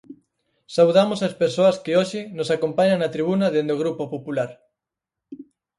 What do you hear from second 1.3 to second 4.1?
persoas que hoxe nos acompañan na tribuna dende o Grupo